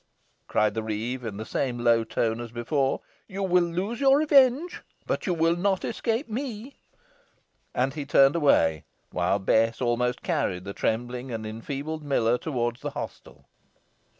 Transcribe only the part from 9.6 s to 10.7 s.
almost carried